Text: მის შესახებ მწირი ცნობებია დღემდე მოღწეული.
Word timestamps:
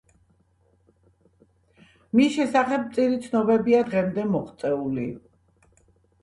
მის 2.19 2.33
შესახებ 2.37 2.87
მწირი 2.87 3.21
ცნობებია 3.27 3.83
დღემდე 3.91 4.25
მოღწეული. 4.33 5.07